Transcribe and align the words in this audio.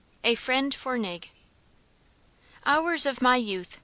A 0.23 0.33
FRIEND 0.33 0.73
FOR 0.73 0.97
NIG. 0.97 1.29
"Hours 2.65 3.05
of 3.05 3.21
my 3.21 3.35
youth! 3.35 3.77